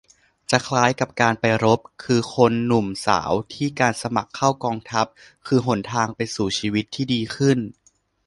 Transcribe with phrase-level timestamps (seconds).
[0.51, 5.05] จะคล้ายกับการไปรบ คือ "คนหนุ่มสาว" ที่การสมัครเข้ากองทัพ
[5.47, 7.57] คือหนทางไปสู่ชีวิตที่ดีขึ้น